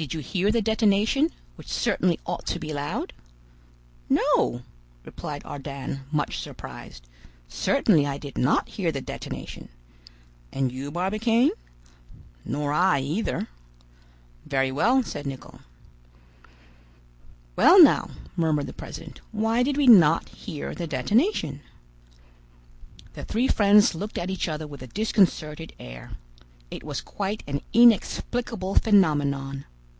"Did 0.00 0.14
you 0.14 0.20
hear 0.20 0.50
the 0.50 0.62
detonation, 0.62 1.28
which 1.56 1.68
certainly 1.70 2.18
ought 2.24 2.46
to 2.46 2.58
be 2.58 2.72
loud?" 2.72 3.12
"No," 4.08 4.62
replied 5.04 5.44
Ardan, 5.44 6.04
much 6.10 6.38
surprised; 6.40 7.06
"certainly 7.48 8.06
I 8.06 8.16
did 8.16 8.38
not 8.38 8.66
hear 8.70 8.90
the 8.90 9.02
detonation." 9.02 9.68
"And 10.52 10.72
you, 10.72 10.90
Barbicane?" 10.90 11.50
"Nor 12.46 12.72
I, 12.72 13.00
either." 13.00 13.48
"Very 14.46 14.72
well," 14.72 15.02
said 15.02 15.26
Nicholl. 15.26 15.60
"Well 17.54 17.82
now," 17.82 18.08
murmured 18.36 18.68
the 18.68 18.72
president 18.72 19.20
"why 19.32 19.62
did 19.62 19.76
we 19.76 19.86
not 19.86 20.30
hear 20.30 20.74
the 20.74 20.86
detonation?" 20.86 21.60
The 23.12 23.26
three 23.26 23.48
friends 23.48 23.94
looked 23.94 24.16
at 24.16 24.30
each 24.30 24.48
other 24.48 24.66
with 24.66 24.80
a 24.82 24.86
disconcerted 24.86 25.74
air. 25.78 26.12
It 26.70 26.84
was 26.84 27.02
quite 27.02 27.42
an 27.46 27.60
inexplicable 27.74 28.76
phenomenon. 28.76 29.66